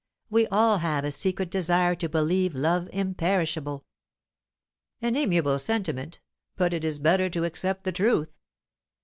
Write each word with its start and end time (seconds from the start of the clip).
We 0.31 0.47
all 0.47 0.79
have 0.79 1.05
a 1.05 1.11
secret 1.11 1.51
desire 1.51 1.93
to 1.93 2.09
believe 2.09 2.55
love 2.55 2.89
imperishable." 2.91 3.85
"An 4.99 5.15
amiable 5.15 5.59
sentiment; 5.59 6.19
but 6.55 6.73
it 6.73 6.83
is 6.83 6.97
better 6.97 7.29
to 7.29 7.43
accept 7.45 7.83
the 7.83 7.91
truth." 7.91 8.33